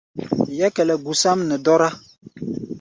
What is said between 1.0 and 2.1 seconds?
gusáʼm nɛ dɔ́rá.